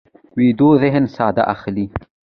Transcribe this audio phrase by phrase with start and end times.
[0.37, 1.85] ویده ذهن ساه اخلي